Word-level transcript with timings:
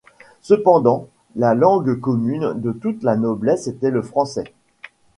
Cependant, 0.41 1.09
la 1.35 1.53
langue 1.53 1.99
commune 1.99 2.53
de 2.59 2.71
toute 2.71 3.03
la 3.03 3.15
noblesse 3.15 3.67
était 3.67 3.91
le 3.91 4.01
français. 4.01 4.45